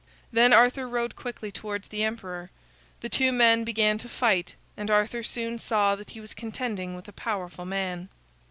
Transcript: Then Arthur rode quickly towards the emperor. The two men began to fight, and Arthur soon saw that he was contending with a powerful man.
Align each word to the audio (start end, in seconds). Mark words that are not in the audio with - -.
Then 0.31 0.51
Arthur 0.51 0.89
rode 0.89 1.15
quickly 1.15 1.51
towards 1.51 1.89
the 1.89 2.03
emperor. 2.03 2.49
The 3.01 3.09
two 3.09 3.31
men 3.31 3.63
began 3.63 3.99
to 3.99 4.09
fight, 4.09 4.55
and 4.75 4.89
Arthur 4.89 5.21
soon 5.21 5.59
saw 5.59 5.93
that 5.95 6.09
he 6.09 6.19
was 6.19 6.33
contending 6.33 6.95
with 6.95 7.07
a 7.07 7.13
powerful 7.13 7.65
man. 7.65 8.09